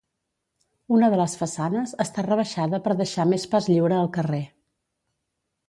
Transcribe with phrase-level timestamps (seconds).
[0.95, 4.43] Una de les façanes està rebaixada per deixar més pas lliure al carrer.